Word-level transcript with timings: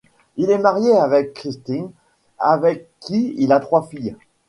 Il 0.35 0.49
est 0.49 0.57
marié 0.57 0.93
à 0.97 1.21
Kristin, 1.23 1.91
avec 2.39 2.89
qui 3.01 3.35
il 3.37 3.51
a 3.53 3.59
trois 3.59 3.83
filles. 3.83 4.15